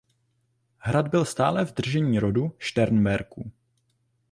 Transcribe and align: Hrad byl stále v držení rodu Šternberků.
Hrad 0.77 1.07
byl 1.07 1.25
stále 1.25 1.65
v 1.65 1.73
držení 1.73 2.19
rodu 2.19 2.55
Šternberků. 2.57 3.51